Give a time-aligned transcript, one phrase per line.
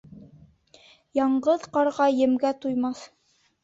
[1.21, 3.09] Яңғыҙ ҡарға емгә туймаҫ.